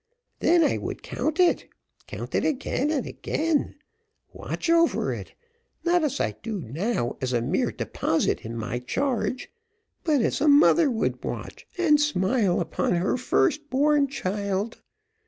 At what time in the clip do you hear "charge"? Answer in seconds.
8.79-9.51